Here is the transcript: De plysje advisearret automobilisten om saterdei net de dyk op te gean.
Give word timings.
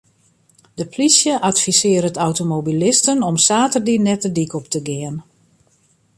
De 0.73 0.85
plysje 0.87 1.41
advisearret 1.49 2.17
automobilisten 2.25 3.23
om 3.29 3.35
saterdei 3.45 3.97
net 4.07 4.21
de 4.25 4.31
dyk 4.37 4.53
op 4.61 4.65
te 4.75 4.79
gean. 4.87 5.15